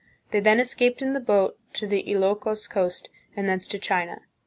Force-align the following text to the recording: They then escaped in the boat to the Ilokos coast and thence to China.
They 0.31 0.39
then 0.39 0.59
escaped 0.59 1.03
in 1.03 1.13
the 1.13 1.19
boat 1.19 1.59
to 1.73 1.85
the 1.85 2.01
Ilokos 2.03 2.67
coast 2.67 3.09
and 3.35 3.47
thence 3.47 3.67
to 3.67 3.77
China. 3.77 4.21